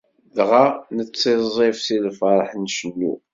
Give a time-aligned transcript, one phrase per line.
[0.37, 3.13] Dɣa nettiẓẓif si lfeṛḥ, ncennu.